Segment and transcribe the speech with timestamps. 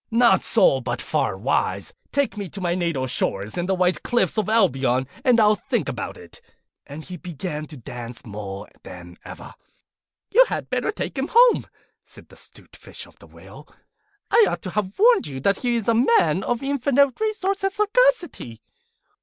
[0.09, 1.93] 'Not so, but far otherwise.
[2.11, 5.87] Take me to my natal shore and the white cliffs of Albion, and I'll think
[5.87, 6.41] about it.'
[6.87, 9.53] And he began to dance more than ever.
[10.31, 11.67] 'You had better take him home,'
[12.03, 13.67] said the 'Stute Fish to the Whale.
[14.31, 17.71] 'I ought to have warned you that he is a man of infinite resource and
[17.71, 18.59] sagacity.